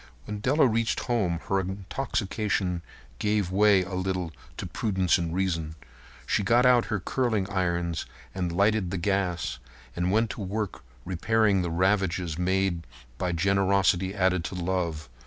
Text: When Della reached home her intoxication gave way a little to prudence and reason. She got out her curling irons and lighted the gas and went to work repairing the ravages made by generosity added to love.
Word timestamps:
When 0.25 0.39
Della 0.39 0.67
reached 0.67 1.01
home 1.01 1.41
her 1.47 1.59
intoxication 1.59 2.81
gave 3.19 3.51
way 3.51 3.83
a 3.83 3.93
little 3.93 4.31
to 4.57 4.65
prudence 4.65 5.19
and 5.19 5.31
reason. 5.31 5.75
She 6.25 6.41
got 6.41 6.65
out 6.65 6.85
her 6.85 6.99
curling 6.99 7.47
irons 7.51 8.07
and 8.33 8.51
lighted 8.51 8.89
the 8.89 8.97
gas 8.97 9.59
and 9.95 10.11
went 10.11 10.31
to 10.31 10.41
work 10.41 10.81
repairing 11.05 11.61
the 11.61 11.69
ravages 11.69 12.35
made 12.39 12.87
by 13.19 13.31
generosity 13.31 14.15
added 14.15 14.43
to 14.45 14.55
love. 14.55 15.07